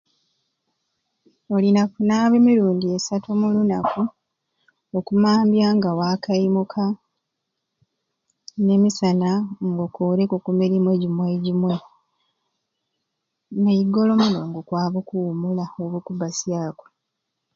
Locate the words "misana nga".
8.83-9.81